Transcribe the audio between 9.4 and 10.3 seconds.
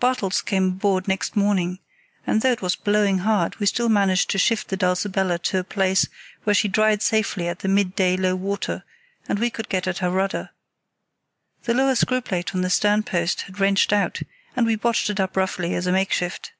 could get at her